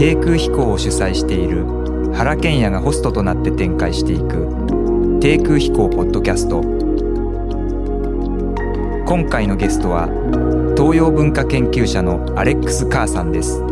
[0.00, 1.66] 低空飛行を主催している
[2.14, 6.62] 原賢也がホストとなって展開していく低空飛行ポッドキャスト。
[9.06, 10.08] 今回のゲストは
[10.74, 13.62] 東洋文化研究者のアレックス・カーさんです。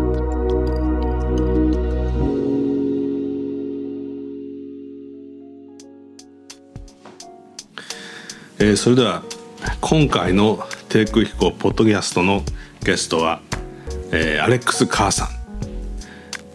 [8.58, 9.22] えー、それでは
[9.80, 12.42] 今回の低空飛行ポッドキャストの
[12.84, 13.40] ゲストは、
[14.12, 15.28] えー、アレックス・カーさん、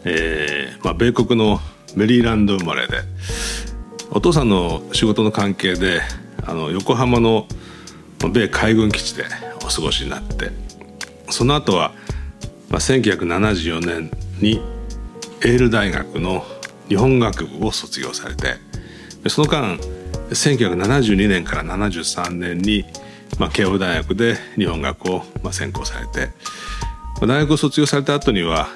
[0.06, 1.60] えーまあ、米国の
[1.96, 2.98] メリーランド生まれで
[4.12, 6.02] お父さんの仕事の関係で
[6.46, 7.48] あの横浜の
[8.20, 9.26] 米海軍基地で
[9.64, 10.52] お過ごしになって
[11.30, 11.94] その後は、
[12.70, 14.62] まあ、1974年に
[15.42, 16.44] エール大学の
[16.90, 18.56] 日本学部を卒業されて
[19.30, 19.78] その間
[20.34, 22.86] 1972年から73年に、
[23.40, 26.30] まあ、慶応大学で日本学を、専攻されて、
[27.22, 28.68] 大学を卒業された後には、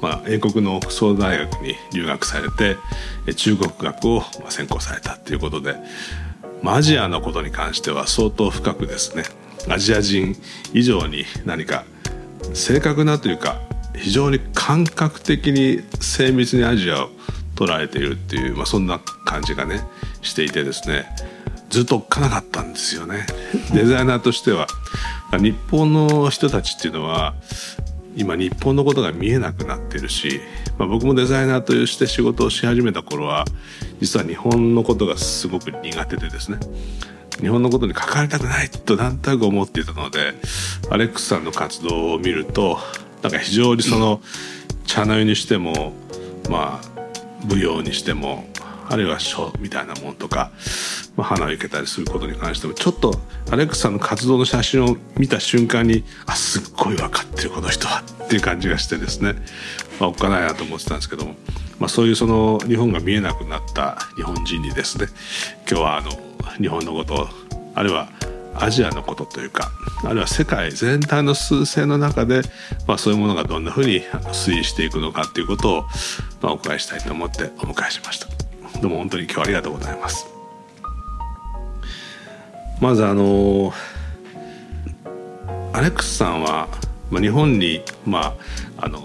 [0.00, 2.76] まあ、英国のオックスフォード大学に留学されて
[3.34, 5.76] 中国学を、専攻されたということで、
[6.62, 9.24] まあ、アジアのことに関しては相当深くですね
[9.68, 10.36] アジア人
[10.72, 11.84] 以上に何か
[12.54, 13.60] 正確なというか
[13.94, 17.10] 非常に感覚的に精密にアジアを
[17.56, 19.80] 捉えているっていう、まあ、そんな感じがね
[20.22, 21.06] していてですね
[21.68, 23.26] ずっとおっかなかったんですよね。
[23.74, 24.66] デザイナーとしては
[25.32, 27.34] 日本の人たちっていうのは
[28.18, 30.40] 今日本のことが見えなくなってるし、
[30.76, 33.44] まあ、僕もデザイナーとして仕事をし始めた頃は
[34.00, 36.58] 実は日本のことがすごく苦手でですね。
[37.40, 40.34] 日本のことに関わりたくないとなんとなく思っていたので
[40.90, 42.78] アレックスさんの活動を見ると
[43.22, 44.20] なんか非常にその
[44.86, 45.92] 茶の湯にしても
[46.50, 48.44] まあ舞踊にしても
[48.90, 50.50] あるいは書みたいなもんとか、
[51.16, 53.14] まあ、花を生けたりすることに関してもちょっと
[53.50, 59.34] アレックスさんの活動の写真を見た瞬間にあすっごい分かってるこの人はっていう感じがしてですね、
[60.00, 61.34] まあ、おっかないなと思ってたんですけども、
[61.78, 65.06] まあ、そういうその日本が見えなくなった日本人にですね
[65.68, 66.10] 今日はあの
[66.58, 67.28] 日本のこと
[67.74, 68.08] あるいは
[68.60, 69.70] アジアのことというか
[70.04, 72.42] あるいは世界全体の数勢の中で、
[72.86, 75.82] まあ、そういうものがどんなふうに推移していくのかということを、
[76.42, 78.37] まあ、お伺いしたいと思ってお迎えしました。
[78.80, 80.26] どうも本当に今日はありがとうございます。
[82.80, 83.72] まずあの
[85.72, 86.68] アレックスさんは、
[87.10, 88.36] まあ、日本にま
[88.78, 89.00] ああの、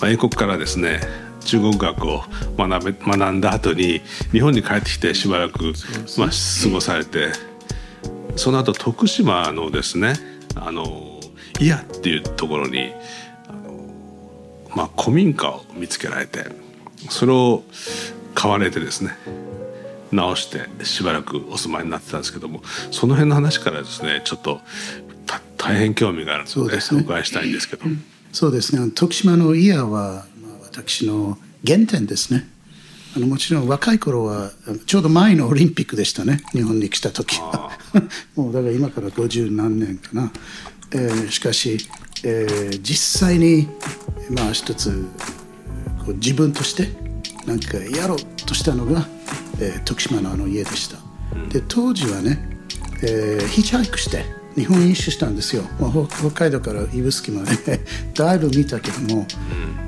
[0.00, 1.00] まあ、英国からですね
[1.44, 2.22] 中国学を
[2.56, 4.00] 学べ学んだ後に
[4.32, 5.72] 日本に帰ってきてしばらく、
[6.18, 7.28] まあ、過ごされて
[8.36, 10.14] その後徳島のですね
[10.56, 11.20] あの
[11.60, 12.92] 伊谷っていうところに
[13.48, 13.72] あの、
[14.74, 16.44] まあ、古民家を見つけられて
[17.08, 17.62] それを
[18.34, 19.16] 買われてですね
[20.10, 24.60] 直してしばらくお住まいになってたんですけどもその辺の話からですねちょっと
[25.62, 27.84] 大変興味があるので、ね、お伺いしたいんですけど。
[28.32, 28.90] そうですね。
[28.90, 30.24] 徳島の伊谷は、まあ、
[30.64, 32.48] 私の原点ですね。
[33.14, 34.50] あのもちろん若い頃は
[34.86, 36.40] ちょうど前のオリンピックでしたね。
[36.52, 37.70] 日本に来た時は。
[38.34, 40.32] もうだから今から50何年かな、
[40.92, 41.86] えー、しかし、
[42.24, 43.68] えー、実際に
[44.30, 45.06] まあ一つ
[46.04, 46.88] こう自分として
[47.46, 49.06] なんかやろうとしたのが、
[49.60, 50.98] えー、徳島のあの家でした、
[51.48, 52.38] で当時はね、
[53.02, 57.80] えー、ヒッチハイクして日本一周したんですよ、まあ、北海道から指宿まで。
[58.14, 59.26] だいぶ見たけども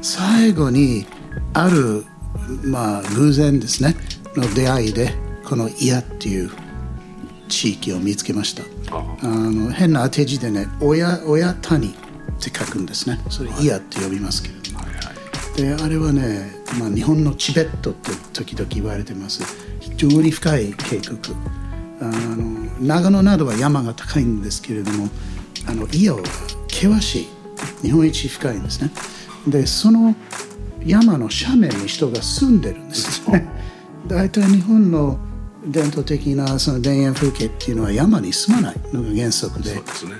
[0.00, 1.06] 最後に
[1.52, 2.04] ある
[2.64, 3.96] まあ偶然ですね。
[4.36, 6.50] の出会いでこの「嫌」っていう
[7.48, 8.62] 地域を見つけました。
[8.90, 11.92] あの変な当て字でね「親親谷」っ
[12.40, 13.20] て書くんですね。
[13.30, 14.54] それ「嫌」って呼びますけど、
[15.56, 19.42] であれはね、まあ、日本のチベットって時々言われてます。
[19.80, 21.18] 非常に深い渓谷。
[22.00, 25.08] あの長野などは山が高いんですけれども
[25.66, 26.22] あの伊予は
[26.68, 27.28] 険しい。
[27.82, 28.90] 日本一深いんですね。
[29.46, 30.14] でその
[30.84, 33.46] 山の斜面に人が住んでるんですね。
[34.06, 35.18] 大体日本の
[35.66, 39.76] 伝統的なその田園風景っていうのは山に住まないのが原則で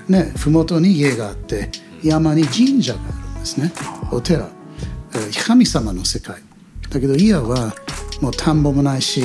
[0.07, 0.23] ね。
[0.23, 1.69] ね麓に家があって
[2.01, 3.73] 山に神社があるんですね。
[4.11, 4.49] お寺
[5.45, 6.41] 神様の世界。
[6.89, 7.73] だけど伊谷は
[8.21, 9.23] もう田んぼもないし、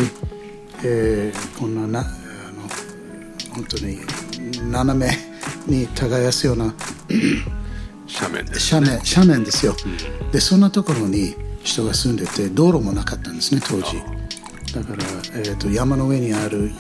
[0.84, 3.98] えー、こんななあの本当に
[4.70, 5.16] 斜め
[5.66, 6.74] に耕すような
[8.12, 9.76] 斜面です、ね、斜面斜面ですよ、
[10.22, 13.96] うん、でそんなところに人が住んでて道路もなかったんですね当時。
[14.72, 15.04] だから、
[15.34, 16.70] えーと、山の上にある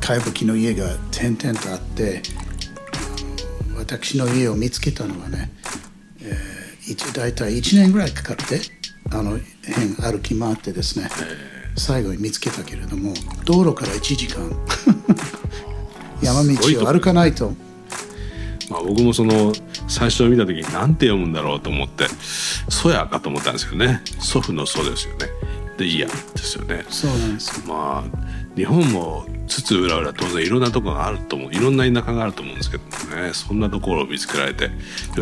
[0.00, 2.22] 貝吹の家が点々とあって
[3.76, 5.50] 私の家を見つけたのはね、
[6.22, 6.57] えー、
[7.12, 8.60] 大体1年ぐらいかかって
[9.10, 11.08] あの辺歩き回ってですね
[11.76, 13.14] 最後に見つけたけれども
[13.44, 14.50] 道路から1時間。
[16.22, 17.54] 山道を歩かないと。
[18.70, 19.52] まあ、僕もその
[19.86, 22.06] 最初見た時に何て読むんだろうと思って
[22.68, 24.02] 「そや」かと思ったんですよね。
[24.18, 25.26] 祖父の「祖」ですよね。
[25.78, 26.06] で「いや」
[26.36, 26.84] ですよね。
[26.90, 28.27] そうなんですまあ
[28.58, 31.52] 日本も津々浦々当然いろんなところがあると思う。
[31.52, 33.30] いろんな田舎があると思うんですけどもね。
[33.32, 34.70] そんなところを見つけられて。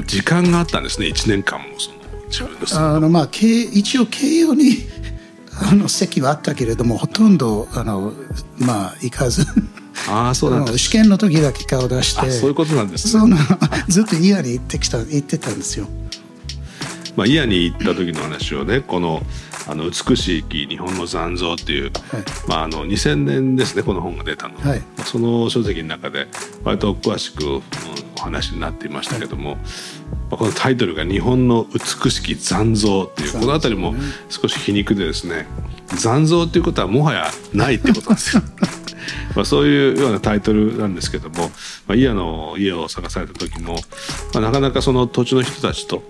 [0.06, 1.09] 時間があったんですね。
[1.09, 1.97] 1年間もその
[2.31, 4.79] 自分のあのまあ一応慶応に
[5.71, 8.15] あの席はあったけれどもほとんどあの
[8.59, 9.44] まあ行かず。
[10.09, 12.31] あそうなん試験の時だけ顔出して。
[12.31, 13.29] そういうことなんです、ね、そう。
[13.29, 13.37] な
[13.87, 15.88] ずっとイヤに行ってきた行ってたんですよ。
[17.17, 19.23] まあ、イヤに行った時の話をねこの
[19.69, 21.93] あの美しい木日本の残像っていう、はい、
[22.47, 24.77] まあ、あの2000年ですねこの本が出たの、は。
[24.77, 26.29] い、その書籍の中で
[26.65, 27.63] 割と詳しく、うん、
[28.17, 29.63] お話になっていましたけども、はい、ま
[30.33, 33.95] あ、このタイトルが「日本の美しき残像」っていう、この辺りも
[34.29, 35.47] 少し皮肉でですね
[35.97, 38.43] 残像っていうことはもはやないってことなんですよ。
[39.35, 41.51] まあ、そういうようなタイトルなんですけども、
[41.87, 43.75] まあ、イヤの家を探された時も、
[44.35, 46.03] まあ、なかなかその土地の人たちと、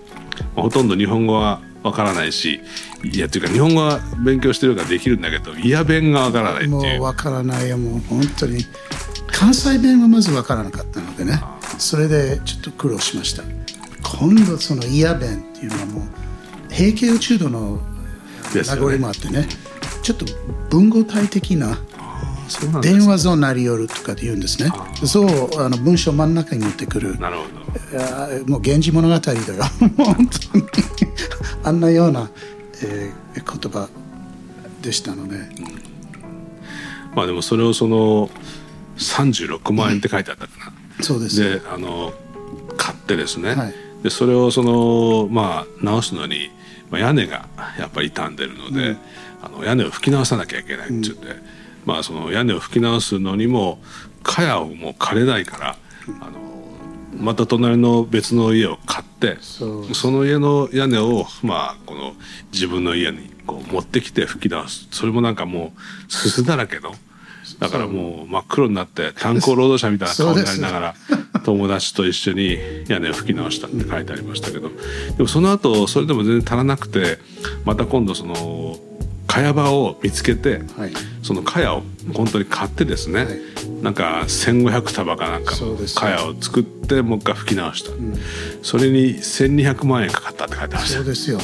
[0.55, 2.61] まあ、ほとんど日本語はわからないし
[3.03, 6.71] いやっていうか日本語は勉強してるからできるんだけどイヤ弁がわからないっていう。
[6.71, 8.65] もうわからないよもう本当に。
[9.27, 11.39] 関西弁はまずわからなかったのでね
[11.77, 13.43] それでちょっと苦労しました。
[14.19, 16.01] 今度そのイヤ弁っていうのはも
[16.69, 17.79] う平家宇宙度の
[18.53, 19.47] 名残もあってね、ね、
[20.01, 20.25] ちょっと
[20.69, 21.77] 文語体的な
[22.81, 24.71] 電話ぞなりよるとかで言うんですね。
[25.05, 28.45] そうあの文章真ん中に持ってくるなるほど。
[28.47, 29.39] もう「源氏物語」だよ。
[29.97, 30.63] 本当に
[31.67, 32.29] あんなような、
[32.81, 33.89] えー、言葉
[34.81, 35.45] でしたので、うん、
[37.13, 38.29] まあでもそれをその
[38.95, 41.41] 36万円って書いてあったかな、うん、そうです。
[41.41, 42.13] であの
[42.77, 46.51] 買ってですね、はい、でそれをそのまあ直すのに、
[46.89, 48.97] まあ、屋根がやっぱり傷んでるので、うん、
[49.41, 51.27] あの屋根を拭き直さなきゃいけないって言って、
[51.85, 53.79] まあその屋根を拭き直すのにも
[54.23, 55.75] 茅をもう枯れないから、
[56.21, 56.46] あの
[57.17, 62.13] また隣の別の家を買ってその家の屋根をまあこの
[62.51, 64.87] 自分の家にこう持ってきて吹き直す。
[64.91, 65.73] それもなんかも
[66.07, 66.93] うすすだらけの
[67.59, 70.95] だからもう真っ黒になって炭鉱労働者みたいな顔になりながら
[71.43, 74.69] 友達と一緒に屋根を吹き直したって書いてありましたけど
[75.15, 77.19] でもその後それでも全然足らなくて
[77.65, 78.77] また今度その
[79.37, 80.91] 茅場を見つけて、はい、
[81.21, 88.15] その茅を本当に買ってですね、はい、なんか1,500束かなんかの茅を作ってもう一回吹き直した、うん、
[88.63, 91.39] それに1,200万円かかったって書いてましたそうですよ。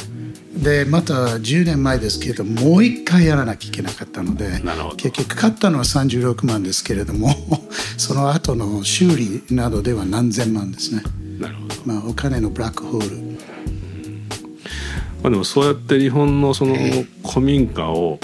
[0.54, 4.62] でまた10年前ですけれどもう一回やらなきゃいけなかったので
[4.96, 7.34] 結局買ったのは36万ですけれども
[7.98, 11.02] その後の修理などでは何千万ですね。
[11.40, 13.23] なるほど、まあ、お金のブラックホール
[15.24, 16.76] まあ、でもそうやって日本のその
[17.26, 18.20] 古民家を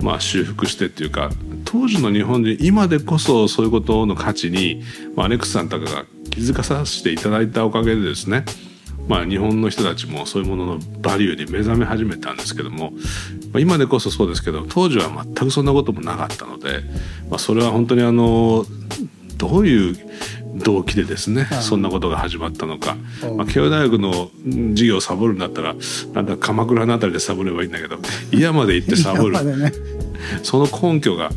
[0.00, 1.30] まあ修復してっていうか
[1.64, 4.82] 当時の日本人今でこそそういうことの価値に、
[5.16, 8.44] まあ、アレックスさんとかが気づかさせていただいたおかげでですね
[9.08, 12.90] まあ、日本の人たちもそういうもののバリューに目覚め始めたんですけども、
[13.52, 16.80] まあ、今でこそそうですけど当時は全くそんなこともなかったので、
[17.30, 18.66] まあ、それは本当にあの
[19.36, 19.96] どういう
[20.62, 22.96] 動機でですね、そんなことが始まったのか、
[23.36, 24.30] まあ、慶応大学の
[24.70, 25.74] 授業をサボるんだったら
[26.14, 27.98] なんだ鎌倉の辺りでサボればいいんだけど
[28.32, 29.72] 嫌まで行ってサボる、 ね、
[30.42, 31.30] その根拠が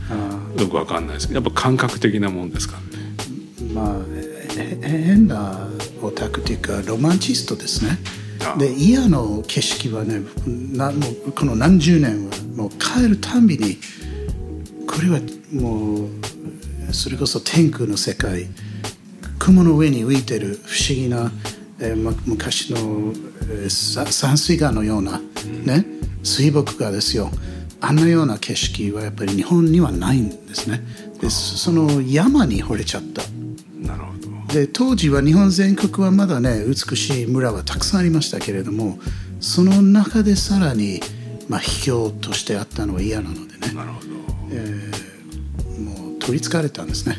[0.57, 1.27] よく分かんないです。
[1.27, 2.77] けどやっぱ感覚的なもんですか？
[2.77, 3.73] ね。
[3.73, 3.95] まあ
[4.81, 5.67] 変な
[6.01, 7.97] オタクというかロマンチストですね。
[8.57, 10.21] で嫌の景色はね
[10.73, 10.97] なも
[11.27, 13.77] うこの何十年はもう帰るたんびに
[14.87, 15.19] これは
[15.53, 18.47] もうそれこそ天空の世界
[19.39, 21.31] 雲の上に浮いてる不思議な、
[21.79, 25.19] えー、昔の、えー、山水画のような、
[25.63, 25.85] ね、
[26.23, 27.31] 水墨画ですよ。
[27.81, 30.81] あんなような景色はやっぱり日本にはないんですね。
[31.21, 33.23] でその山に惚れちゃった。
[33.79, 34.13] なるほ
[34.47, 34.53] ど。
[34.53, 38.99] で当時は日本全国はまだね美しい村はたくさんありましたけれども
[39.39, 40.99] その中でさらに、
[41.47, 43.73] まあ、秘境としてあったのは嫌なのでね。
[43.73, 44.07] なるほど、
[44.51, 47.15] えー、もう取りつかれたんですね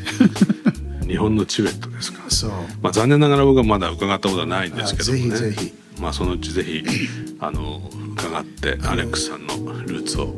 [1.11, 2.23] 日本のチベットですか。
[2.29, 2.51] そう、
[2.81, 5.35] まあ、残念ながら僕はまだ伺ったことはないんですけどもね。
[5.35, 5.73] ぜひぜひ。
[5.99, 6.83] まあ、そのうちぜひ
[7.39, 7.81] あの
[8.13, 10.33] 伺ってアレックスさんのルーツを。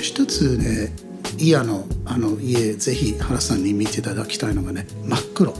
[0.00, 0.92] 一つね
[1.38, 5.54] イヤのあの家ぜひ原さんに見ていただきたいのがね真っ黒。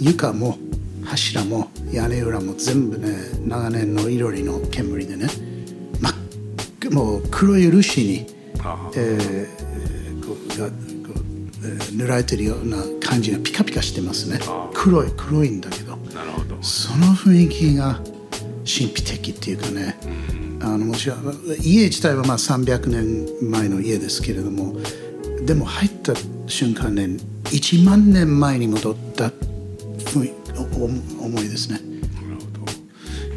[0.00, 0.58] 床も
[1.04, 3.16] 柱も屋根裏も全部ね
[3.46, 5.28] 長年のいろりの煙でね
[6.00, 8.26] 真っもう黒い漆に、
[8.96, 10.70] えー、が
[11.92, 14.38] 塗られてるような感じがピカピカしてますね。
[14.74, 15.96] 黒い黒いんだけど。
[16.14, 16.62] なるほど。
[16.62, 18.00] その雰囲気が
[18.64, 19.96] 神秘的っていうかね、
[20.60, 24.74] うん、あのもちろん家自体はまあ300年前の家ですけれども
[25.44, 26.14] でも入った
[26.48, 27.04] 瞬間ね
[27.44, 29.30] 1万年前に戻った
[31.20, 31.80] 思いですね。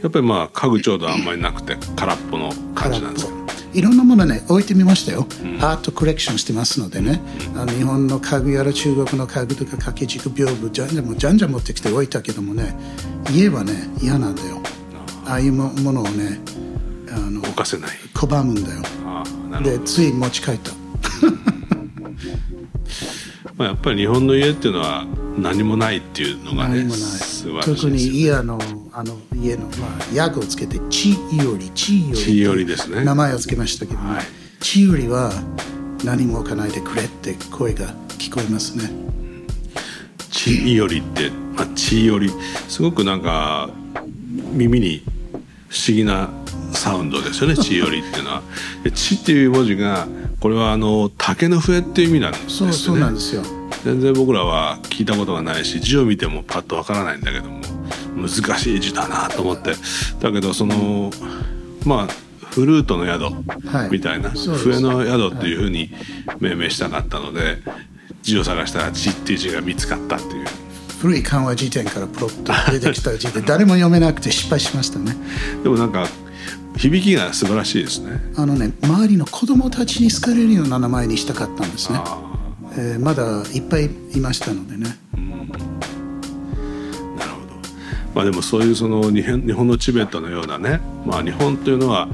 [0.02, 3.39] やっぱりまあ家具ちょうどあんまりなくて空っぽの感じなんですか？
[3.74, 5.28] いろんなものね置いてみましたよ、
[5.60, 7.22] アートコレクションしてますのでね、
[7.56, 12.76] あの日本の家具やら中国の家具とか掛け軸屏風じゃんじゃんもじゃんじゃん持ってきて置いたけどもね
[13.32, 14.62] 家はね嫌なんだよ。
[15.26, 16.40] ああいうもものをね
[17.12, 17.92] あの置かせない。
[18.14, 18.82] 拒むんだよ。
[19.62, 20.72] でつい持ち帰った。
[23.56, 25.06] まあ、やっぱり日本の家っていうのは
[25.38, 27.00] 何もないっていうのがね何もない。
[27.00, 28.58] 素晴らしいです特に家の
[28.92, 33.04] あの家の、まあ、ヤグをつけて「ちいより」「ちいより」ちいよりですね。
[33.04, 34.24] 名前をつけましたけども、はい。
[34.60, 35.32] ちいよりは
[36.04, 38.92] 何も置かないでくれって声が聞こえますね。
[40.32, 42.32] 血よりって、まあ、血より
[42.68, 43.70] すごくなんか
[44.54, 45.04] 耳に
[45.68, 46.30] 不思議な
[46.72, 48.42] サウンドですよね 血よりっていうのは。
[48.84, 50.08] で血っていう文字が
[50.40, 52.74] これはあの竹の笛っていう意味なんですよね。
[52.74, 53.44] そうそうなんですよ
[53.84, 57.62] 全然僕らは聞いたことがないし字を見てもパッとわからないんだけども
[58.16, 59.74] 難しい字だなと思って。
[60.20, 61.12] だけどその
[61.86, 62.08] まあ
[62.50, 63.24] フルートの宿
[63.68, 63.90] はい。
[63.92, 65.92] みたいな、そうです笛の宿っていうふうに
[66.40, 67.60] 命名したかったので
[68.24, 70.46] 字を探したら「字」っていう字が見つかったっていう。
[71.00, 75.16] 古い漢和辞典からプロッと出てきた字で誰も読めなくて失敗しましたね。
[75.64, 76.06] でもなんか
[76.76, 78.20] 響きが素晴らしいですね。
[78.36, 82.29] あのね周りの子供たちに好かれるような名前にしたかったんですね、あ
[82.74, 85.24] えーまだいっぱいいましたのでねあな
[87.26, 87.54] るほど。
[88.14, 92.08] まあでもそういうその日本日本のチベットのようなね、まあ日本というのは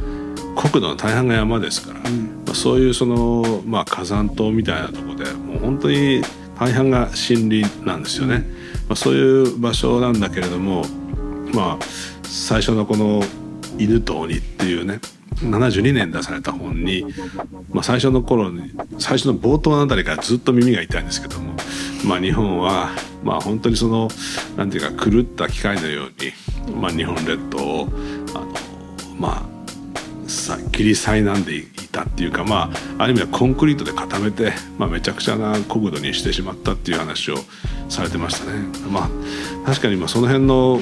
[0.56, 2.06] 国土の大半が山ですから、ま
[2.52, 6.22] あそういうそのまあ火山島みたいなところでもう本当に
[6.58, 8.46] 大半が森林なんですよね。
[8.88, 10.86] まあそういう場所なんだけれども、
[11.54, 11.86] まあ
[12.24, 13.22] 最初のこの
[13.78, 15.00] 犬と鬼っていうね。
[15.38, 17.06] 72年出された本に、
[17.72, 21.54] まあ、最初の頃に最初の冒頭のあたりからずっと耳が痛いんですけども、
[22.06, 22.92] まあ、日本は、
[23.24, 24.08] まあ、本当にその
[24.56, 27.88] なんていうか狂った機械のように、まあ、日本列島を
[28.34, 28.48] あの
[29.18, 29.56] まあ
[30.30, 37.36] さ切り裂いなんでいたっていうかまあある意味はコンクリートで固めて、まあ、めちゃくちゃな国土にしてしまったっていう話を
[37.90, 38.60] されてましたね。
[38.90, 39.10] まあ
[39.66, 40.80] 確かにまあその辺の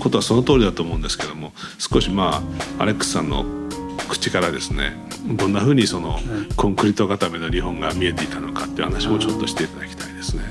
[0.00, 2.42] ことはその通りだと思うんですけども少しま
[2.78, 3.63] あアレックスさんの
[4.08, 4.94] 口からですね
[5.36, 6.18] どんなふうにその
[6.56, 10.42] コンクリート固めの日本が見えていたのかっていう話もちょっとしていただきたいですね。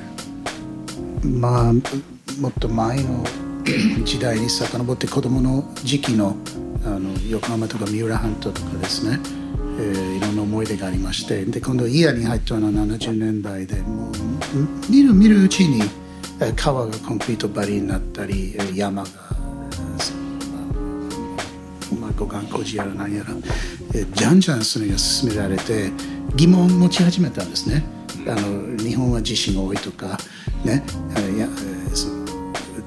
[1.39, 3.23] まあもっと前の
[4.03, 6.35] 時代に遡って子供の時期の
[6.85, 9.19] あの横浜とか三浦半島とかですね、
[9.79, 14.13] えーいろんな思い出がありましてで今度イヤに入ったのは70年代でもう
[14.91, 15.81] 見る見るうちに
[16.41, 19.09] えー川がコンクリート張りになったりえー山が
[22.17, 23.29] まあ、護岸工事やらなんやら、
[23.93, 25.91] えーじゃんじゃんそれが進められて
[26.35, 27.83] 疑問を持ち始めたんですね。
[28.27, 30.17] あの日本は地震が多いとか
[30.63, 30.81] ね
[31.15, 31.47] あいや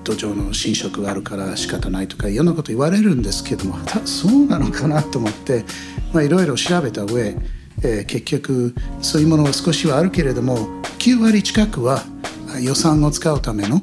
[0.03, 5.65] 土壌の侵食があるから仕方ないとかいろんなこと言われるんですけどもたそうなのかなと思って
[6.15, 7.37] まあいろいろ調べた上、
[7.83, 10.57] えー結局そういうものは少しはあるけれども
[10.99, 12.03] 9割近くは
[12.55, 13.83] あ予算を使うための、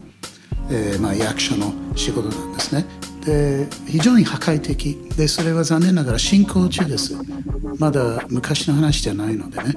[0.72, 2.86] えーまあ、役所の仕事なんですね。
[3.26, 4.98] で非常に破壊的。
[5.16, 7.16] でそれは残念ながら進行中です。
[7.80, 9.74] まだ昔の話じゃないのでね、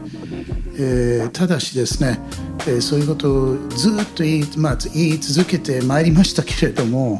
[0.79, 2.19] えーただしですね、
[2.67, 7.19] えーそういうことをずっと言い,、まあ、言い続けてまいりましたけれども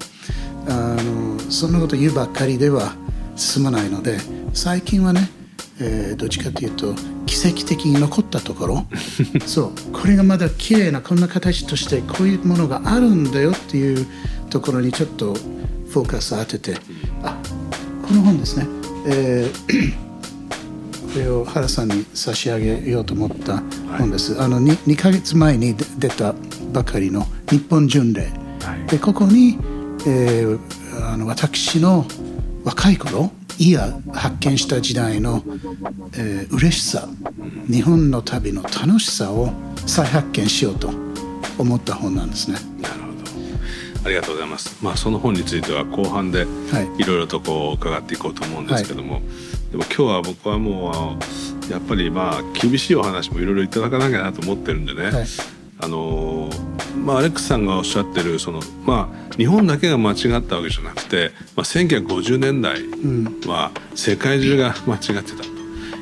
[0.69, 2.95] あのそんなこと言うばっかりでは
[3.37, 4.19] 進まないので
[4.53, 5.31] 最近はね、
[5.81, 6.95] えーどっちかというと
[7.27, 8.87] 奇跡的に残ったところ。
[9.47, 9.93] そう。
[9.93, 14.07] これがまだ綺麗なこんな形としてこういうものがあるんだよっていう
[14.49, 15.37] ところにちょっと
[15.97, 16.75] フォーカスを当てて
[17.23, 17.41] あ
[18.07, 18.67] この本ですね、
[19.07, 19.97] えー
[21.15, 23.63] これを原さんに差し上げようと思った
[23.97, 26.35] 本です、あの 2, 2ヶ月前に出出た
[26.75, 28.25] ばかりの「日本巡礼」
[28.61, 28.91] はい。
[28.91, 29.57] でここに、
[30.07, 30.59] えー
[31.11, 32.05] あの私の
[32.65, 35.43] 若い頃いや発見した時代の、
[36.13, 37.09] えー嬉しさ
[37.73, 39.51] 日本の旅の楽しさを
[39.87, 40.91] 再発見しようと
[41.57, 42.59] 思った本なんですね。
[42.83, 43.06] なるほど
[44.07, 44.79] ありがとうございます。
[44.83, 47.03] まあその本については後半ではい。
[47.03, 49.21] いろいろとこう伺っていこうと思うんですけども、
[49.73, 51.19] でも今日は僕はも
[51.69, 55.27] うやっぱりまあ厳しいお話もいろいろいただかなきゃなと思ってるんでね、はい。
[55.81, 56.49] あの
[57.05, 62.83] まあアレックスさんがおっしゃってるそのまあ日本だけが間違ったわけじゃなくて、まあ、1950年代
[63.47, 65.43] は世界中が間違ってた。
[65.43, 65.56] と。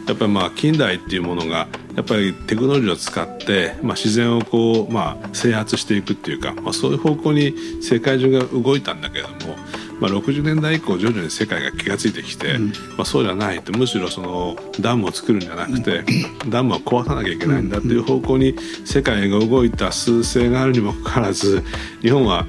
[0.07, 9.57] やっぱりまあ近代っていうものがやっぱりテクノロジーを使って、まあ、自然をこう、まあ、制圧していくっていうか、まあ、そういう方向に世界中が動いたんだけれども、
[10.01, 12.59] まあ、60年代以降徐々に世界が気が付いてきて、
[12.97, 16.05] まあ、そうじゃないとむしろそのダムを作るんじゃなくて、
[16.49, 21.63] ダムは壊さなきゃいけないんだっていう方向に世界が動いた数勢があるにもかかわらず
[22.03, 22.45] 日本は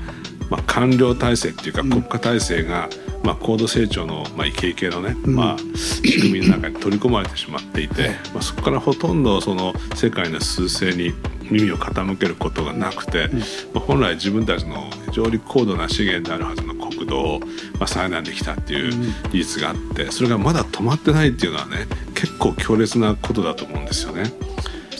[0.49, 2.89] まあ、官僚体制っていうか国家体制が、
[3.23, 11.13] まあ、高度成長の、まあ、イケイケのね、まあ、仕組みの中に取り込まれてしまっていて、まあ、そこからほとんどその世界の趨勢に
[11.49, 13.29] 耳を傾けることがなくて、
[13.73, 17.39] まあ、本来自分たちの非常に高度な資源であるはずの国土を、
[17.79, 24.23] まあ、災んできたっていう事実があってそれがまだ止まってないっていうのはね結構強烈なことだと思うんですよね。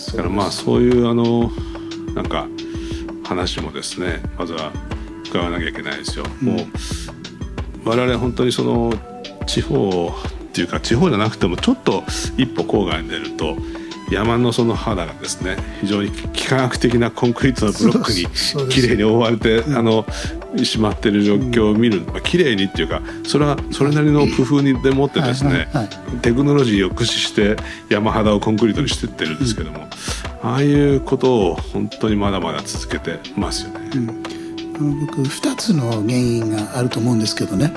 [0.08, 1.52] だからまあそういうあの
[2.14, 2.48] なんか
[3.24, 4.72] 話もですねまずは
[5.30, 6.26] 伺わなきゃいけないですよ。
[6.42, 8.94] もう我々本当にその
[9.46, 12.04] 地方っていうか地方じゃなくてもちょっと
[12.38, 13.58] 一歩郊外に出ると
[14.12, 20.06] 山のその肌がですね非常に幾何学的なコンクリートのブロックにきれいに覆われて、あの
[20.64, 25.68] しまってる状況を見る、まあ綺麗にっていうかそれはそれなりの工夫にでもってですね、
[26.22, 27.56] テクノロジーを駆使して
[27.90, 29.88] 山肌をコンクリートにしてってるんですけども、
[30.44, 33.90] ああいうことを本当にまだまだ続けてますよね。
[34.80, 37.72] 僕2つの原因があると思うんですけどね。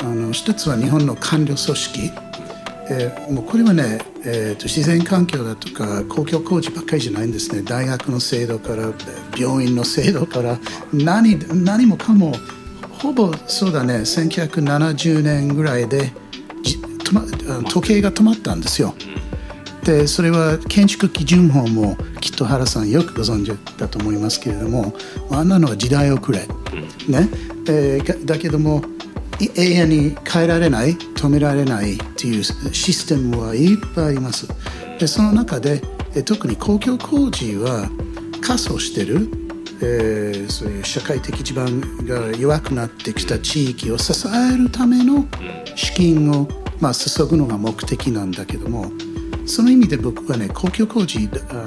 [0.00, 2.10] あの1つは日本の官僚組織。
[2.92, 7.62] えー、もうこれはね、えーと、自然環境だとか公共工事ばっかりじゃないんですね。
[7.62, 8.92] 大学の制度から
[9.38, 10.58] 病院の制度から
[10.92, 12.32] 何何もかも
[12.90, 13.98] ほぼそうだね。
[13.98, 16.12] 1970年ぐらいで
[17.68, 18.94] 時計が止まったんですよ。
[19.90, 24.94] でそれは建築基準法もきっと原さんよくご存知だと思いますけれども
[25.32, 26.46] あんなのは時代遅れ、
[27.08, 27.28] ね。
[27.68, 28.82] えー、だけども
[29.40, 34.46] 永遠に変えられない止められないっていうシステムはいっぱいあります。
[35.00, 35.80] でその中で
[36.24, 37.90] 特に公共工事は
[38.40, 39.28] 過疎してる、
[39.82, 45.26] えー、そういう社会的地盤が弱くなってきた地域を支えるための
[45.74, 46.46] 資金を、
[46.78, 48.92] まあ、注ぐのが目的なんだけども
[49.50, 51.62] その意味で僕はね公共工事あの、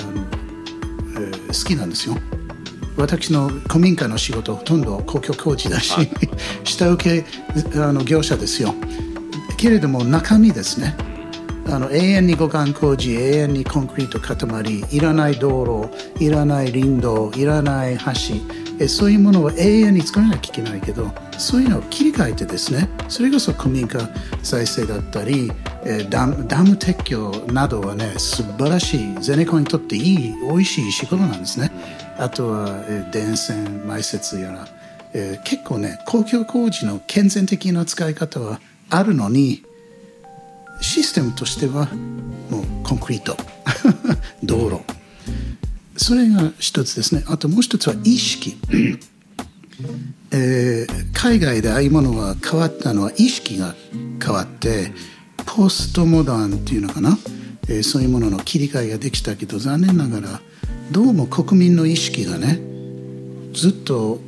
[1.16, 2.16] えー、好きなんですよ。
[2.96, 6.10] 私の古民家の仕事ほとんど公共工事だし、
[6.64, 8.74] 下請けあの業者ですよ。
[9.58, 10.96] けれども中身ですね。
[11.70, 18.36] あの永遠に護岸工事永遠にコンクリート塊いらない道路いらない林道いらない橋
[18.80, 24.10] えそういうものを永遠に作らなきゃいけないけどそういうのを切り替えてですねそれこそ古民家
[24.42, 25.52] 再生だったり
[25.86, 31.72] えダムダム撤去などはね素晴らしいゼネコンにとっていい美味しい仕事なんですね。
[32.18, 34.68] あとは、電線埋設やら、
[35.14, 39.64] えー、結構ね公共工事の健全的な使い方はあるのに
[40.82, 41.88] システムとしては
[42.50, 43.36] もうコンクリート。
[44.44, 44.82] 道路。
[45.96, 47.24] それが一つですね。
[47.28, 48.58] あともう一つは意識。
[50.34, 53.76] えー、海外でああいうものが変わったのは意識が
[54.24, 54.92] 変わって
[55.46, 57.18] ポストモダンっていうのかな、
[57.70, 60.42] えー、そういうものの切り替えができたけど残念ながら
[60.92, 62.60] どうも国民の意識がね
[63.54, 64.20] ずっと、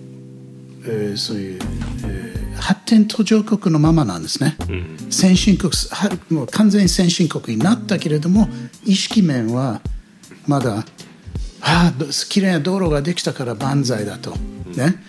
[0.83, 1.59] えー、そういう、
[2.05, 5.71] えー、発展途上国のままなんですね、うん、先進国
[6.29, 8.47] もう完全に先進国になったけれども
[8.85, 9.81] 意識面は
[10.45, 10.85] まだ
[11.61, 11.93] ああ
[12.29, 14.35] 綺麗な道路ができたから万歳だと、
[14.75, 15.01] ね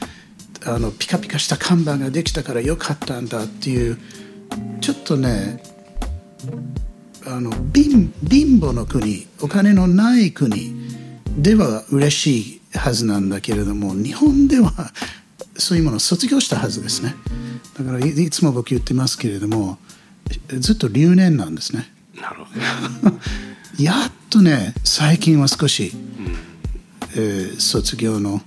[0.67, 3.99] あのピカピカした看板ができたからよかったんだっていう
[4.81, 5.63] ちょっとね
[7.27, 10.75] あの貧貧乏の国お金のない国
[11.39, 14.73] では嬉しいはずなんだけれども日本では
[15.57, 17.15] そういうものを卒業したはずですね。
[17.79, 19.79] だからいつも僕言ってますけれども
[20.49, 21.91] ずっと留年なんですね。
[22.21, 23.83] なるほど。
[23.83, 25.93] やっとね最近は少し、
[27.13, 28.41] えー、卒業の、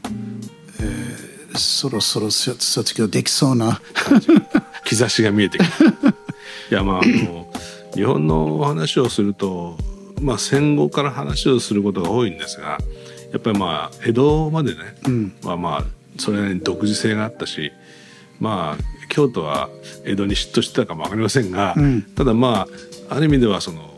[0.80, 3.82] えー、そろそろ卒業できそうな。
[4.86, 5.86] 兆しが見えてきた。
[5.86, 5.90] い
[6.70, 7.48] やまああの
[7.96, 9.78] 日本の話をすると
[10.22, 12.78] まあ、戦後から話をすることが多いんですが
[13.32, 15.84] やっぱりまあ江戸までね、うん、まあまあ
[16.18, 17.72] それなりに独自性があったし
[18.40, 19.70] まあ京都は
[20.06, 22.68] 江戸に嫉妬してたかも分かりませんが、うん、ただま
[23.10, 23.90] あある意味ではその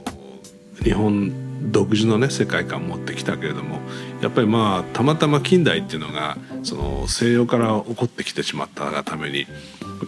[0.84, 3.80] 日本独自のね世界観を持ってきたけれども
[4.22, 9.46] やっぱりまあたまたま近代っていうのがその西洋から起こってきてしまったがために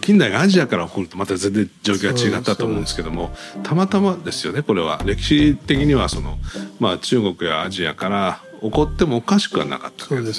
[0.00, 3.30] 近代がアジアから起こるとまた全然状況が違ったと思うんですけども
[3.62, 5.00] たまたまですよねこれは。
[5.04, 6.38] 歴史的にはその、
[6.80, 10.32] まあ、中国やアジアから起こってもおかしくはなかったけれども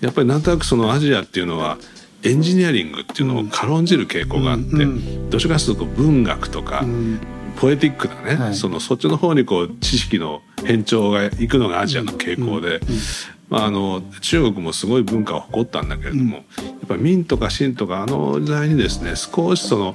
[0.00, 1.78] やっぱりなんとなくそのアジアっていうのは
[2.22, 7.20] エンジニアリングっていうのを軽んじる傾向があって、うん、どちらかというと文学とか、うん、
[7.56, 12.80] ポエティックなね、はい、そのそっちの方にこう知識の変調がいくのがアジアの傾向で、
[13.48, 19.94] まあ、あの中国もすごい文化を誇ったんだけれども、うん、やっぱり明とか清とかあの時代にですね少しその、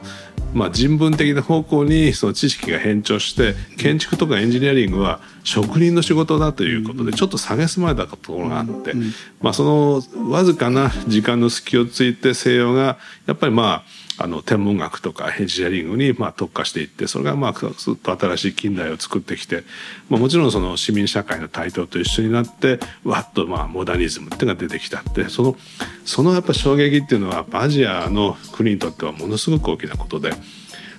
[0.54, 8.94] まあ、人文的な方向にその知識が変調して建築とかエンジニアリングは職人の仕事だということでちょっと蔑まれたところがあって、
[9.42, 19.64] まあ、そのわずかな時間の隙をついて西洋がやっぱりまああの天文学とかエンジニアリングにまあ特化していってそれがまあずっと新しい近代を作ってきて、
[20.10, 25.56] まあ、もちろんその市民社会の台頭と一緒になってわっとまあモダニズムっていうのが出てきたってその
[26.04, 30.32] そのやっぱ衝撃っていうのはアジアの国にとってはものすごく大きなことで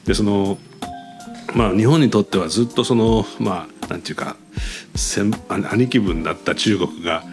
[0.07, 0.59] でその
[1.55, 4.37] まあ日本にとってはずっとそのまあなんていうか
[5.73, 7.25] 兄貴分だった中国が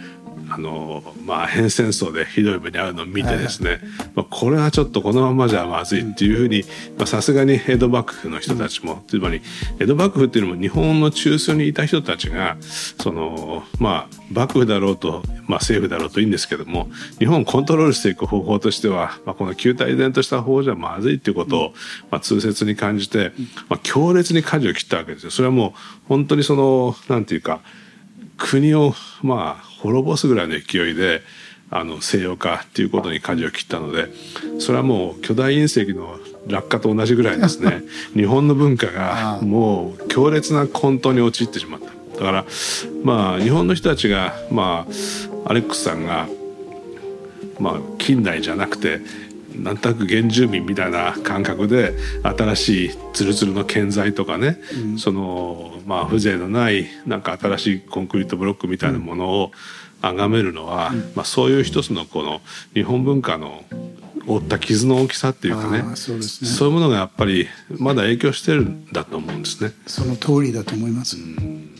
[0.55, 3.79] あのまあ変戦争でひどい目に遭うのを見てですね、はい、
[4.15, 6.63] まあ、これはちょっとこのままじゃまずいっていうふうに
[7.05, 9.41] さすがに江戸幕府の人たちも、つまり
[9.79, 16.87] 江戸幕府っていうのも日本の中枢にいた人たちがそのまあ幕府だろうと、まあ、政府だろうといいんですけども
[17.19, 21.73] 日本をコントロールしていく方法としては、まあ、この旧態依然とした方じゃまずいっていうことを、
[22.11, 23.33] まあ、痛切に感じて、
[23.67, 25.31] まあ、強烈に舵を切ったわけですよ。
[25.31, 25.71] それはもう
[26.07, 27.59] 本当にそのなんていうか
[28.37, 31.21] 国をまあ滅ぼすぐらいの勢いで
[31.71, 34.07] あの西洋化っていうことに舵を切ったので
[34.59, 37.83] それはもう巨大隕石の落下と同じぐらいですね。
[38.13, 42.19] 日本の文化がもう強烈な混沌に陥ってしまった。
[42.19, 42.45] だから
[43.03, 44.85] まあ日本の人たちがま
[45.45, 46.27] あアレックスさんが
[47.59, 49.01] まあ近代じゃなくて
[49.59, 59.51] なんとなく原住民みたいな感覚で新しいツルツルの建材とかね、うん、そのまあ風情のないなんか新しいコンクリートブロックみたいなものを
[60.01, 62.41] 崇めるのは、うん、まあ、そういう一つのこの
[62.73, 63.63] 日本文化の
[64.27, 66.23] 負った傷の大きさっていうかねそうね。
[66.23, 69.71] そういうものがやっぱりまだ影響してるんだと思うんですね。
[69.87, 71.75] その通りだと思います、うん、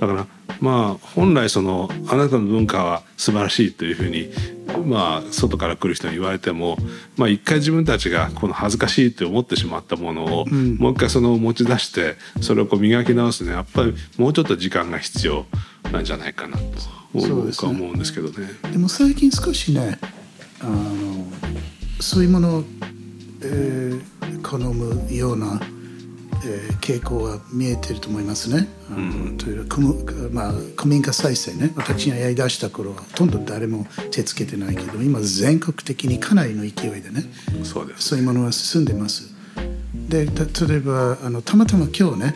[0.00, 0.26] だから
[0.60, 4.30] まあ本来そのあなたの文化は素晴らしいというふうに
[4.80, 6.76] まあ外から来る人に言われても
[7.16, 15.46] まあ一回自分たちがこの恥ずかしいって思ってしまったものを、うん、もう一回その持ち出してそれをこう磨き直すねやっぱりもうちょっと時間が必要
[15.92, 16.62] なんじゃないかなと
[17.12, 18.48] 僕は思うんですけどね。
[18.70, 19.98] でも最近少しね
[20.60, 21.26] あの
[22.00, 22.64] そういうものを、
[23.42, 25.60] えー、好むような
[26.44, 28.68] えー、傾向が見えてると思いますね。
[28.90, 29.66] あのという
[30.32, 37.24] まあ、古民家再生ね私がやりだした頃はほとんど誰も手つけてないけど今全国的にかなりの勢いでね
[37.64, 39.34] そうですそういうものが進んでます。
[40.08, 42.34] で例えばあのたまたま今日ね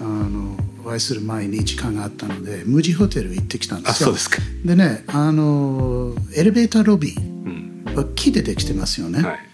[0.00, 4.06] あのお会いする前に時間があったので無地ホテル行ってきたんですよ。
[4.06, 9.20] そうですかでねあのエレベーターロビーは木でできてますよね。
[9.20, 9.52] うんはい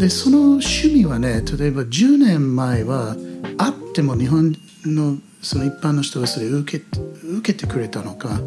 [0.00, 3.16] でその趣味はね例えば10年前は
[3.58, 6.84] あっても日本のその一般の人がそれを受け
[7.24, 8.40] 受けてくれたのか、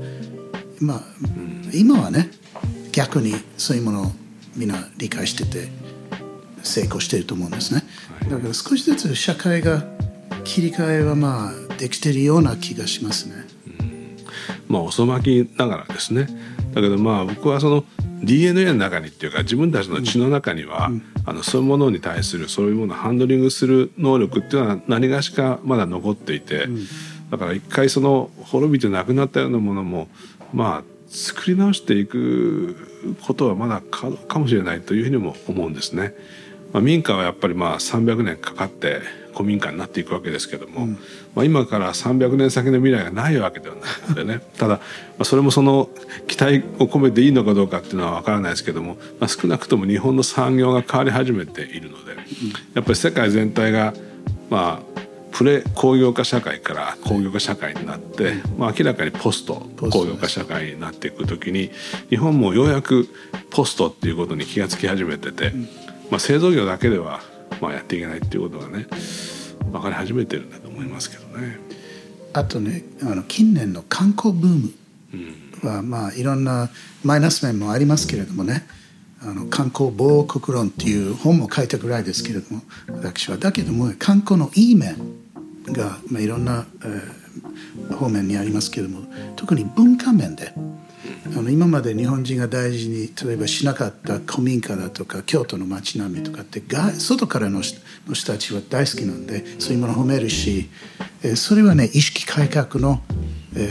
[0.80, 1.02] まあ、
[1.74, 2.30] 今はね
[2.92, 4.12] 逆にそういうものを
[4.56, 5.70] みんな理解してて
[6.62, 7.84] 成功していると思うんですね。
[8.30, 9.84] だから少しずつ社会が
[10.44, 13.36] 切り替えはまあできてるような気がしますね。
[14.68, 16.28] まあ遅まきながらですね。
[16.74, 17.84] だけどまあ僕はその
[18.24, 26.88] DNA の中にっていうか自分たちの血の中には、うん、あのそういうものに対するそういうものをハンドリングする能力っていうのは何がしかまだ残っていて、うん、
[27.32, 30.08] だから一回その滅びてなくなったようなものも
[30.54, 36.14] まあ作り直していくことはまだかかもしれないというふうにも思うんですね。
[36.74, 39.02] まあ、民家はやっぱりまあ300年かかって
[39.34, 40.94] 古民家になっていくわけですけども、うん、
[41.36, 44.82] まあ、今から300年先の未来がないわけではないのでねただ、ま
[45.20, 45.90] あ、それもその
[46.28, 52.16] 期待を込めていいのかどうかっていうのは分からないですけども、まあ、少なくとも日本の産業が変わり始めているので、
[52.74, 53.94] やっぱり世界全体が
[54.50, 54.94] まあ
[55.34, 61.72] プレ工業化社会から工業化社会になって、まあ、明らかにポスト工業化社会になっていく時に
[62.10, 63.10] 日本もようやく
[63.50, 65.52] ポストっていうことに気が付き始めてて、
[66.12, 67.22] まあ、製造業だけでは
[67.62, 68.88] まあ、やっていけないっていうことがね
[69.72, 71.58] 分かり始めてるんだと思いますけどね。
[72.34, 74.74] あとねあの近年の観光ブー
[75.62, 76.70] ムは、うん、まあいろんな
[77.04, 78.66] マイナス面もありますけれどもね
[79.22, 84.98] あの観光防国論っていう本も書いたぐらいですけれども私はだけども観光のいい面
[85.66, 90.54] が、まあ、いろんな、えー、方面にありますけれども特に文化面で
[91.36, 96.62] あの今まで日本人が大事に例えばしなかった古民家だとか京都の街並みとかって
[96.98, 97.82] 外からの人
[98.26, 100.70] たちは大好きなんでそういうものを褒めるし
[101.36, 103.02] それはね意識改革の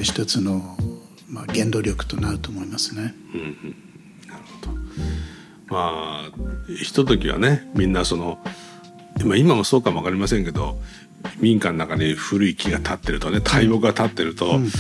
[0.03, 0.77] 一つの、
[1.29, 3.15] まあ、原動力となると思いますね。
[3.35, 3.77] うんうん、
[4.29, 4.73] なるほど。
[5.69, 6.31] まあ
[6.83, 8.39] ひとときはねみんなその
[9.37, 10.79] 今もそうかも分かりませんけど
[11.39, 14.71] 民家の中に古い木が立ってるとね大木が立ってると、うん、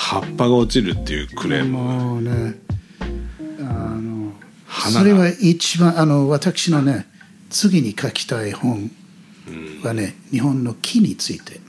[0.00, 1.78] 葉っぱが落ちるっていうクレーム。
[1.78, 2.54] もうね
[3.60, 3.64] あ
[4.00, 4.32] の
[4.90, 7.06] それは一番あの私のね
[7.50, 8.90] 次に書きたい本
[9.82, 11.60] はね、日本の木について、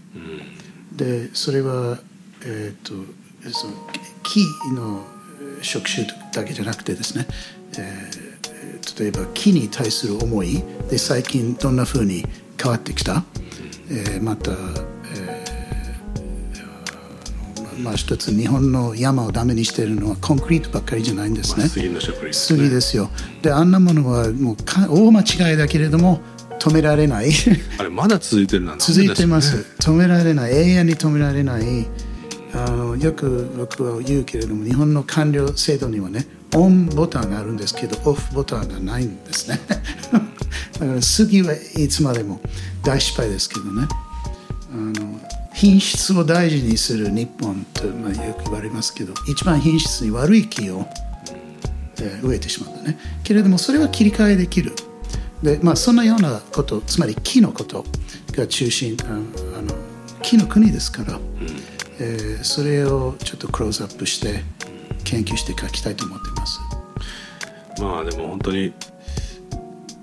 [0.95, 1.99] でそれは
[2.45, 2.93] えっ、と
[3.51, 3.73] その
[4.23, 4.39] 木
[4.73, 5.05] の
[5.57, 7.27] えー職種だけじゃなくてですね、
[7.77, 8.31] えー
[8.99, 12.25] 例えば木に対する思いで最近どんなふうに
[12.61, 13.23] 変わってきた、
[13.89, 15.00] えーまた、えー
[17.81, 21.67] まあ一つ日本の山をダメにしているのはコンクリートばっかりじゃないんですね。
[21.67, 23.09] 杉の植林杉ですよ。
[23.41, 26.21] であんなものはもうか大間違いだけれども
[26.59, 27.31] 止められない。
[27.79, 30.51] あれまだ続いてるな続いてます、ね止められない。
[30.51, 31.87] 永遠に止められない。
[32.53, 39.59] あのよく僕は言うけれども日本の官僚制度にはねオンボタンがあるんですけどオフボタンがないんですね。
[39.69, 42.41] だから杉はいつまでも
[42.83, 43.87] 大失敗ですけどね。
[44.73, 45.00] あの
[45.61, 50.87] 品質を大事にする日本と、まあ、よく言われますけど一番品質に悪い木を
[51.99, 52.97] えー植えてしまったね。
[53.23, 54.73] けれどもそれは切り替えできる。
[55.43, 57.85] でまあそんなようなことつまり木のこと
[58.31, 59.05] が中心あ
[59.59, 59.75] あの
[60.23, 61.19] 木の国ですから、
[61.99, 64.43] えーそれをちょっとクローズアップして
[65.03, 66.59] 研究して書きたいと思っています。
[67.79, 68.73] まあでも本当に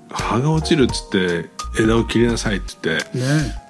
[0.09, 1.51] 葉が落ちるっつって
[1.83, 3.68] 枝を切りなさいって言ってね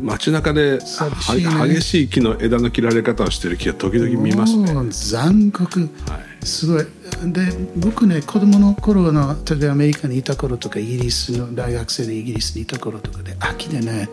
[0.00, 0.78] 街中でね。
[0.80, 4.72] は激しい木の枝の切られ方をしてる木は時々見ますね。
[4.90, 5.80] 残酷。
[5.80, 6.46] はい。
[6.46, 6.86] すごい。
[7.32, 14.08] で僕ね子供の頃の例えばアメリカにいた頃とかイギリスの大学生でイギリスにいた頃とかで秋でね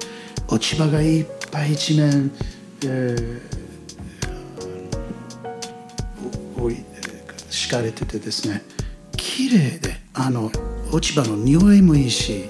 [0.47, 2.31] 落ち葉がいっぱい一面、
[2.83, 3.39] えー
[6.57, 8.63] おおいえー敷かれててですね
[9.17, 10.51] 綺麗であの
[10.91, 12.45] 落ち葉の匂いもいいし、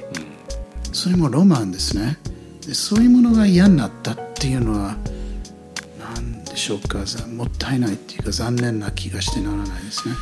[0.94, 2.18] それもロマンですね。
[2.24, 2.32] で
[2.74, 4.96] そういうものが嫌になったっていうのは
[6.00, 7.04] なんでしょうか？
[7.06, 10.16] ざもったいないっていうか残念な気がしてならないですね。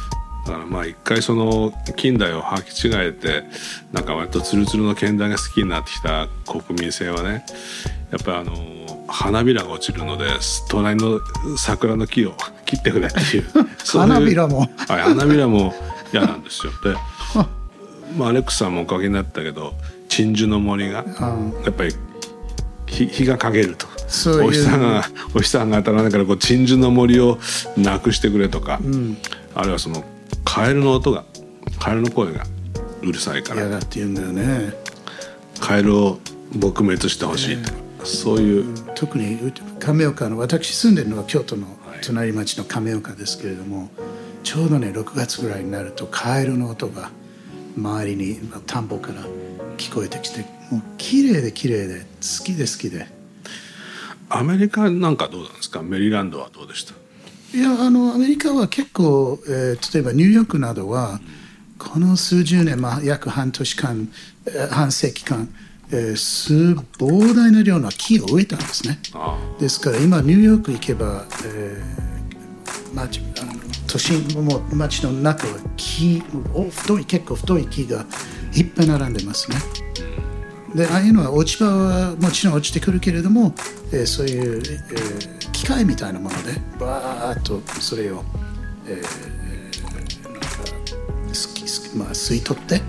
[0.45, 3.43] だからまあ一回その近代を履き違えて
[3.93, 7.45] なんか割とツルツルの現代が好きになってきた国民性はね
[8.11, 10.25] やっぱりあの花びらが落ちるので
[10.69, 11.21] 隣の
[11.57, 12.33] 桜の木を
[12.65, 13.45] 切ってくれっていう
[13.85, 14.69] そういう花びらも。
[14.87, 15.73] はい花びらも
[16.11, 16.73] 嫌なんですよ。
[16.83, 16.93] で、
[18.17, 19.73] まあ、アレックスさんもおかげになったけど
[20.09, 21.05] 鎮守の森が
[21.63, 21.95] やっぱり
[22.85, 23.87] 日日が陰ると
[24.43, 27.39] お日さんがお日さんが当たらないからこう鎮守の森を
[27.77, 28.79] なくしてくれとか、
[29.55, 30.03] あるいはその
[30.45, 31.23] カエルの音が
[31.79, 32.43] カエルの声が
[33.01, 33.61] うるさいから。
[33.61, 34.73] 嫌だって言うんだよね。
[35.59, 36.19] カエルを
[36.51, 38.65] 撲滅してほしいとか、そういう、
[38.95, 41.67] 特に亀岡の私住んでるのは京都の
[42.01, 43.89] 隣町の亀岡ですけれども、
[44.43, 47.09] ちょうどね6月ぐらいになるとカエルの音が
[47.77, 49.23] 周りにまあ田んぼから
[49.83, 50.41] 聞こえてきて
[50.71, 53.07] もう綺麗で綺麗で好きで好きで。
[54.29, 55.83] アメリカなんかどうなんですか？
[55.83, 56.93] メリーランドはどうでした？
[57.55, 61.19] いやあのアメリカは結構、えー例えばニューヨークなどは
[61.77, 64.09] この数十年、まあ、約半年間、
[64.47, 65.49] えー半世紀間、
[65.91, 66.53] えー、す
[66.97, 68.99] 膨大な量の木を植えたんですね。
[69.13, 73.53] あですから今ニューヨーク行けば、えー町あの
[73.87, 78.05] 都心もう町の中は木お太い結構太い木が
[78.55, 79.57] いっぱい並んでますね。
[80.75, 83.53] でああいうのは落ち葉はもちろん落ちてくるけれども、
[83.91, 88.23] えーそういう、えー機械みたいなものでバーッとそれを、
[88.85, 92.81] えーなんかすきすきまあ、吸い取って、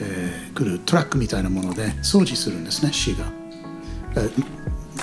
[0.00, 3.24] えー来るトラックみたいなもので掃除するんですね市が
[4.16, 4.28] え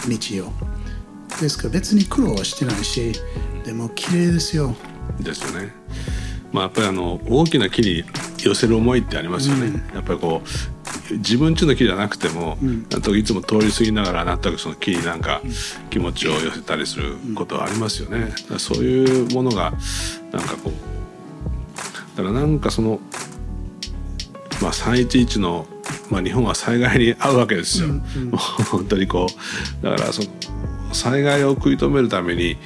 [0.07, 0.51] 道を
[1.41, 3.13] ですから別に苦労はしてないし
[3.65, 4.75] でも綺麗ですよ
[5.19, 5.73] ですよね。
[6.51, 8.03] まあやっぱりあの大きな木に
[8.45, 9.83] 寄せる思いってありますよね。
[9.93, 12.57] やっぱりこう自分家の木じゃなくても、
[12.89, 15.41] なんといつも通り過ぎながらなんとなくその木になんか
[15.89, 18.21] 気持ちを寄せたりすることはありますよね。
[18.21, 19.73] だからそういうものが
[20.31, 22.99] なんかこうだからなんかその
[24.61, 25.67] まあ311の
[26.09, 27.89] まあ日本は災害に遭うわけですよ。
[27.89, 28.01] も
[28.33, 28.37] う
[28.71, 29.27] 本当にこ
[29.81, 30.29] うだからその
[30.91, 32.57] 災害を食い止めるために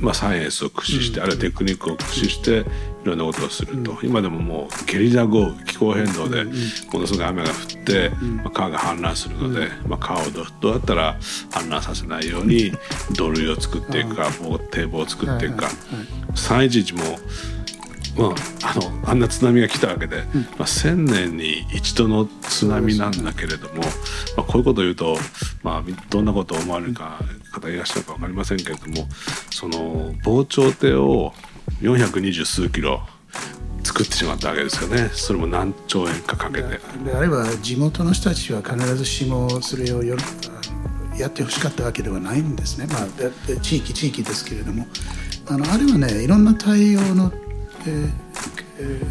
[0.00, 2.64] まあ、サイエンスを駆使して、あるいはテクニックを駆使してい
[3.04, 6.52] ろんなことをすると、今でももうゲリラ豪雨気候変動でも
[7.00, 8.10] のすごい雨が降って、
[8.42, 11.16] まあ、川が氾濫するので、まあ、川をどどうやったら
[11.50, 12.72] 氾濫させないように
[13.16, 15.68] 土塁を作っていくか防堤防を作っていくか、
[16.34, 17.18] 311も、
[18.16, 20.24] まあ、あのあんな津波が来たわけで、
[20.58, 23.88] まあ、1,000年に一度の津波なんだけれども、ま
[24.38, 25.16] あ、こういうことを言うと、
[25.62, 27.20] まあ、どんなことを思われるか
[27.52, 29.08] 方いらっしゃるか分かりませんけれども
[29.50, 31.32] その防潮堤を
[31.80, 33.00] 420数キロ
[33.82, 35.10] 作ってしまったわけですよね。
[35.12, 36.80] それも何兆円かかけて。
[37.04, 40.16] であれば地元の人たちは必ずしもそれをよ
[41.16, 44.86] やってほしかったわけではないんですね、まあ、地域地域ですけれども。
[45.48, 47.32] あのあれはねいろんな対応の、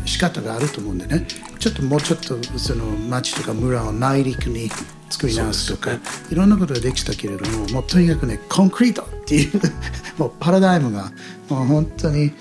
[0.05, 1.25] 仕方があると思うんでね。
[1.59, 4.69] ちょっともうちょっとその町とか村を内陸に
[5.09, 9.61] 作り直すとか、ね、いろんなことができたけれどももうとにかくねコンクリートっていう
[10.17, 11.11] もうパラダイムが
[11.49, 12.31] もう本当に、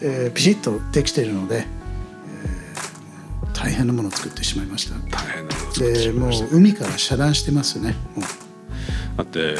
[0.00, 4.94] えー、ピシッとできているので、えー、大変なものを作ってしまいました。
[5.10, 6.44] 大変なものを作ってしまいました。
[6.44, 7.96] でもう海から遮断してますね。
[8.16, 8.24] もう。
[9.18, 9.56] だって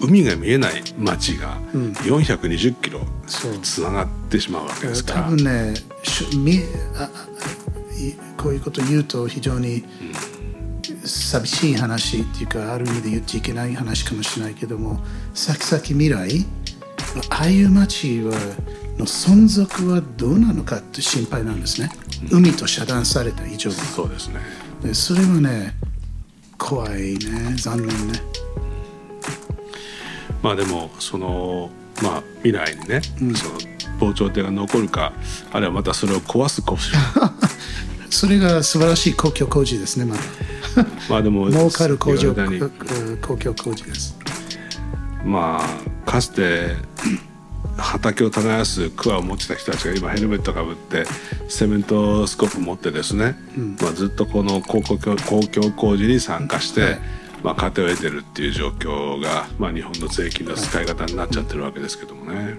[0.00, 3.00] 海が見えない町が420キロ
[3.62, 5.74] つながってしまうわけですから、多分ね
[6.36, 6.60] み
[6.96, 7.10] あ
[8.36, 9.84] こういうこと言うと非常に
[11.04, 15.02] 寂しい話っていうかある意味で言っちゃいけない話かもしれないけども
[15.34, 16.46] 先々未来
[17.30, 18.32] ああいう町は
[18.98, 21.90] の存続はどうなのかって心配なんですね、
[22.30, 23.76] 海と遮断された以上は。
[23.76, 24.40] そうですね。
[24.82, 25.74] でそれはね
[26.58, 27.54] 怖いね。
[27.56, 28.20] 残念ね
[30.42, 31.70] まあでもその
[32.02, 33.54] まあ未来にね、うん、その
[33.98, 35.12] 防潮堤が残るか
[35.52, 37.06] あるいはまたそれを壊すかもしれない。
[38.10, 40.22] それが素晴らしい公共工事ですねまだ。
[41.10, 44.16] まあでも儲かる工場公共工事です。
[45.24, 46.76] まあかつて
[47.76, 51.04] 畑を耕す桑を持ってた人たちが今ヘルメットかぶって
[51.48, 57.00] セメントスコープ持ってですね、うん、まあ、ずっとこの公共公共工事に参加して、はい
[57.46, 62.58] まあ、糧を得てるっていう状況が、まあ、日本の税金の使い方になっちゃってるわけですけどもね、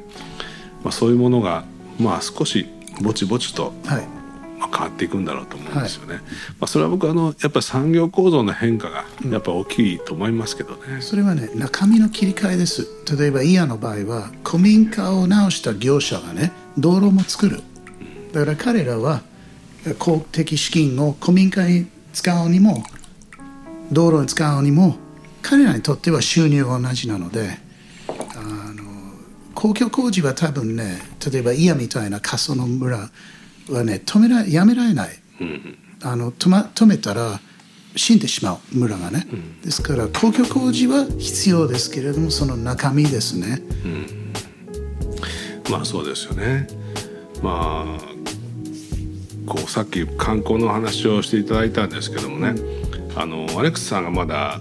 [0.81, 1.65] まあ、そういうものが、
[1.99, 2.65] まあ、少し
[3.01, 4.07] ぼちぼちと、はい。
[4.57, 6.13] まあ、変わっていくんだろうと思うんですよね。
[6.13, 6.29] はい、ま
[6.61, 12.87] あ、それは僕あのやっぱり産業構造の変化がやっぱ大きいと思いますけどね、うん、それはね中身の切り替えです。
[13.19, 17.61] 例えばイヤの場合は古民家を直した業者がね道路も作る。
[18.31, 19.21] だから彼らは
[19.99, 22.83] 公的資金を古民家に使うにも
[23.91, 24.95] 道路に使うにも
[25.41, 27.57] 彼らにとっては収入が同じなので
[28.35, 28.83] あの
[29.55, 30.99] 公共工事は多分ね
[31.31, 32.97] 例えばイヤみたいな過疎の村
[33.69, 35.09] はね止めらやめられない、
[35.41, 37.39] うん、あの止,、ま、止めたら
[37.95, 44.33] 死んでしまう村がね、うん、ですから公共工事は必要ですけれどもその中身ですね、うん、
[45.71, 46.67] まあそうですよね。
[47.41, 48.17] まあ
[49.47, 52.53] こうさっき観光の話をしていただいたんですけどもね、
[53.19, 54.59] あのアレックスさんがまだ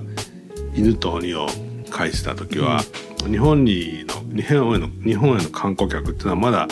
[0.75, 1.47] 犬と鬼を
[1.91, 2.81] 介した時は、
[3.29, 6.67] 日本にの日本への日本への観光客っていうのはまだ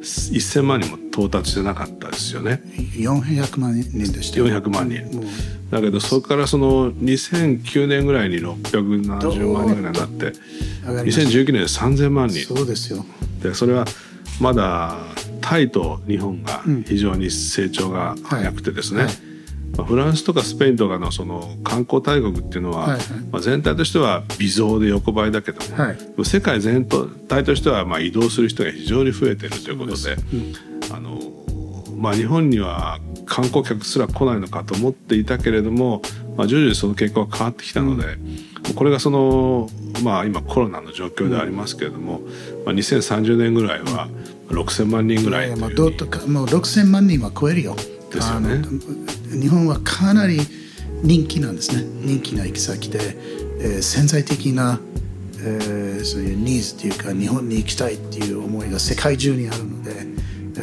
[0.00, 2.62] 1000万人も到達してなかったですよね。
[2.96, 4.40] 400万人でした。
[4.40, 5.04] 400万人。
[5.70, 10.32] だけどそこからその2009年ぐらいに670万人ぐらいになって
[10.86, 12.46] 2019年で3000万人。
[12.46, 13.04] そうですよ。
[13.42, 13.84] でそれは
[14.40, 14.96] まだ
[15.40, 19.14] タイと日本が非常に成長が早くてですね、うんはい。
[19.16, 19.27] はい
[19.78, 31.18] まあ、フランスとかスペインとかのその観光大国っていうのは、はいはい、まあ、全体としては微増で横ばいだけども、はい、世界全体としてはまあ移動する人が非常に増えてるということで、うん、あの
[31.96, 36.00] まあ、日本には観光客すら来ないのかと思っていたけれども、
[36.36, 38.06] まあ、徐々にその傾向が変わってきたので、
[38.68, 39.68] うん、これがその、
[40.04, 42.20] まあ、今コロナの状況でありますけれども、
[42.64, 44.08] まあ、2030年ぐらいは
[44.48, 47.76] 6,000万人ぐらいいまあ、どうとかもう6,000万人は超えるよ。
[48.16, 48.62] ですよね。
[49.30, 50.40] 日本はかなり
[51.02, 53.16] 人気なんですね人気な行き先で、
[53.60, 54.80] えー、潜在的な、
[55.40, 60.18] えー、そういうニーズというか日本に行きたいっていう思いが世界中にあるので。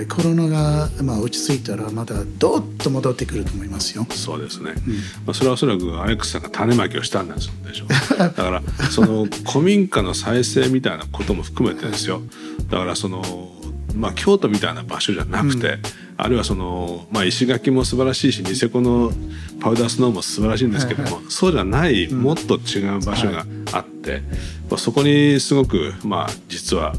[0.10, 4.06] コロナが、まあ、落ち着いたらまたどっと戻ってくると思いますよ。
[4.10, 4.74] そうですね。
[4.86, 7.88] うん、まあ、それはおそらくアレックスさんが種まきをしたんでしょう。
[8.20, 12.22] だからその古民家の再生みたいなことも含めてですよ。
[12.70, 13.54] だからその
[13.96, 15.80] まあ京都みたいな場所じゃなくて、うん
[16.18, 19.12] あるいはその、まあ、石垣も素晴らしいしニセコの
[19.60, 24.22] パウダースノーも素晴らしいんですけども、はいはい、そうじゃないもっと違う場所があって、
[24.70, 26.94] まあ、そこにすごく、まあ、実は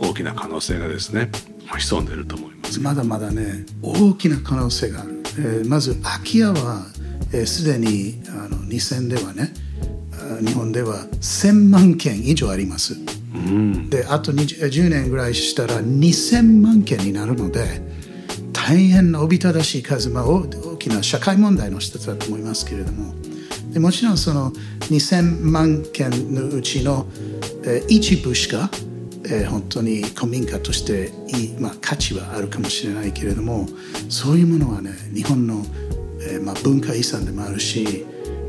[0.00, 1.30] 大きな可能性がですね
[1.78, 2.80] 潜んでいると思います。
[2.80, 6.86] まだまだね大きな可能性がある、えー、まず空き家は
[7.46, 9.52] すで、えー、にあの2000ではね
[10.44, 12.94] 日本では1000万件以上あります、
[13.34, 17.89] うん、であと10年ぐらいしたら2000万件になるので
[18.66, 23.14] 大変なおびただしい数、まあ、大きな社会問題の一つだと思いますけれども
[23.72, 24.50] でもちろんその
[24.90, 27.06] 2000万件のうちの、
[27.64, 28.70] えー、一部しか、
[29.24, 33.66] えー、本当に古民家としていい、まあ、価値はあるかもしれないけれども
[34.08, 35.64] そういうものはね日本の、
[36.20, 38.04] えーまあ、文化遺産でもあるし、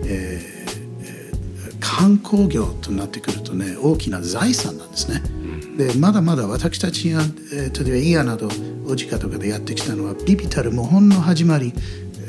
[0.05, 5.41] えー、観光業となってくるとね大きな財産なんですね。
[5.78, 7.22] でまだまだ私たちが、
[7.53, 8.49] えー、例えばイヤなど
[8.88, 11.74] おじかとかでやってきたのはビビたる模倣の始まり、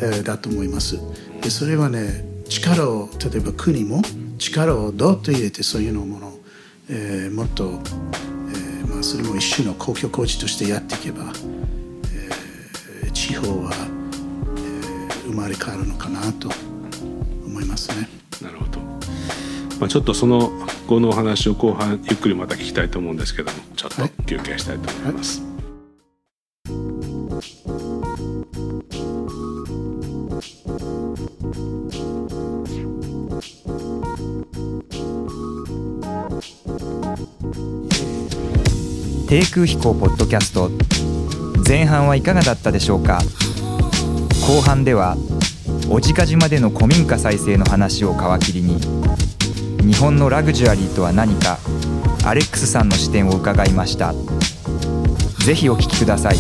[0.01, 0.99] えー、だと思います
[1.43, 4.03] でそれはね力を例えば国も
[4.38, 6.32] 力をどっと入れてそういうのもの、
[6.90, 11.32] えー、もっと、えーまあ、それも一種の公共工事としてやっていけば、
[13.03, 16.51] えー、地方は、えー、生まれ変わるのかなと
[17.47, 18.09] 思いますね。
[18.40, 18.80] なるほど、
[19.81, 20.53] まあ、ちょっとその
[20.87, 25.41] 後のお話を後半ゆっくりまた聞きたいと思うんですけどもちょっと休憩したいと思います。
[25.41, 25.53] はいはい
[39.29, 40.70] 低空飛行ポッドキャスト
[41.66, 43.18] 前半はいかがだったでしょうか？
[44.47, 45.16] 後半では
[45.89, 48.79] 小値賀島での古民家再生の話を皮切りに
[49.85, 51.59] 日本のラグジュアリーとは何か
[52.24, 54.14] アレックスさんの視点を伺いました。
[55.45, 56.37] ぜひお聞きください。